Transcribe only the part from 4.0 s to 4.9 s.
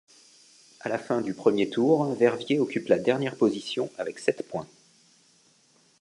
sept points.